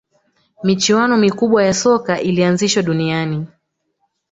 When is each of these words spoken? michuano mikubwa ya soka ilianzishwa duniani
michuano 0.63 1.17
mikubwa 1.17 1.63
ya 1.65 1.73
soka 1.73 2.21
ilianzishwa 2.21 2.83
duniani 2.83 3.47